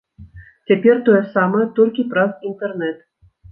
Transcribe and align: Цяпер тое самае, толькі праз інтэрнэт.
Цяпер 0.71 0.95
тое 1.09 1.19
самае, 1.35 1.63
толькі 1.81 2.09
праз 2.17 2.35
інтэрнэт. 2.53 3.09